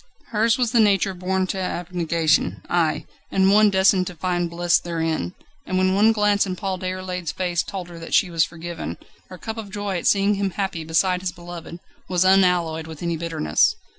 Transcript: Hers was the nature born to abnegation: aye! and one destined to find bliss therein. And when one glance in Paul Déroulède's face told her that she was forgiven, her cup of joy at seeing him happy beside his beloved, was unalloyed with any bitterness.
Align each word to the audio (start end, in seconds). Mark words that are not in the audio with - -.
Hers 0.29 0.57
was 0.57 0.71
the 0.71 0.79
nature 0.79 1.13
born 1.13 1.45
to 1.45 1.59
abnegation: 1.59 2.63
aye! 2.67 3.05
and 3.29 3.51
one 3.51 3.69
destined 3.69 4.07
to 4.07 4.15
find 4.15 4.49
bliss 4.49 4.79
therein. 4.79 5.35
And 5.67 5.77
when 5.77 5.93
one 5.93 6.11
glance 6.11 6.47
in 6.47 6.55
Paul 6.55 6.79
Déroulède's 6.79 7.31
face 7.31 7.61
told 7.61 7.87
her 7.89 7.99
that 7.99 8.15
she 8.15 8.31
was 8.31 8.43
forgiven, 8.43 8.97
her 9.29 9.37
cup 9.37 9.57
of 9.57 9.69
joy 9.69 9.99
at 9.99 10.07
seeing 10.07 10.33
him 10.33 10.49
happy 10.49 10.83
beside 10.83 11.21
his 11.21 11.31
beloved, 11.31 11.77
was 12.09 12.25
unalloyed 12.25 12.87
with 12.87 13.03
any 13.03 13.15
bitterness. 13.15 13.75